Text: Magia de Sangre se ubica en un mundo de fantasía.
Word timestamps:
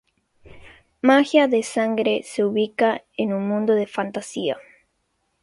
Magia 1.03 1.47
de 1.47 1.61
Sangre 1.61 2.23
se 2.23 2.43
ubica 2.43 3.03
en 3.17 3.33
un 3.33 3.47
mundo 3.47 3.75
de 3.75 3.85
fantasía. 3.85 4.57